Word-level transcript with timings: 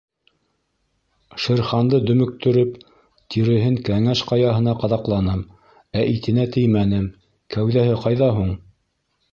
Шер 1.43 1.59
Ханды 1.71 1.99
дөмөктөрөп, 2.07 2.79
тиреһен 3.35 3.77
Кәңәш 3.91 4.25
Ҡаяһына 4.33 4.75
ҡаҙаҡланым, 4.85 5.45
ә 6.01 6.09
итенә 6.17 6.49
теймәнем— 6.59 7.09
кәүҙәһе 7.57 8.03
ҡайҙа 8.07 8.35
һуң? 8.41 8.53